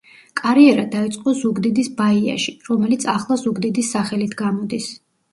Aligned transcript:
კარიერა 0.39 0.83
დაიწყო 0.93 1.33
ზუგდიდის 1.41 1.89
„ბაიაში“, 1.99 2.53
რომელიც 2.69 3.05
ახლა 3.13 3.37
ზუგდიდის 3.43 3.91
სახელით 3.97 4.33
გამოდის. 4.41 4.89